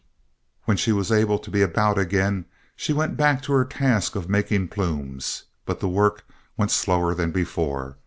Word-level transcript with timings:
When 0.65 0.77
she 0.77 0.91
was 0.91 1.11
able 1.11 1.37
to 1.37 1.51
be 1.51 1.61
about 1.61 1.99
again, 1.99 2.45
she 2.75 2.91
went 2.91 3.15
back 3.17 3.39
to 3.43 3.53
her 3.53 3.63
task 3.63 4.15
of 4.15 4.27
making 4.27 4.69
plumes. 4.69 5.43
But 5.63 5.79
the 5.79 5.87
work 5.89 6.25
went 6.57 6.71
slower 6.71 7.13
than 7.13 7.29
before. 7.29 7.97